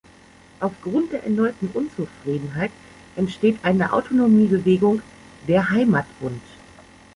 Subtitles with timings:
[0.61, 2.71] Aufgrund der erneuten Unzufriedenheit
[3.15, 5.03] entsteht eine Autonomiebewegung:
[5.47, 6.41] der „Heimatbund“.